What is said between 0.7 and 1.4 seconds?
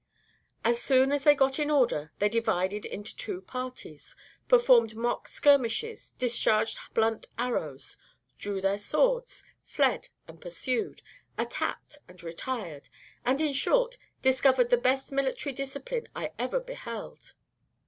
soon as they